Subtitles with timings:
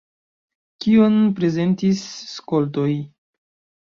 [0.85, 2.01] Kion prezentis
[2.31, 2.89] skoltoj?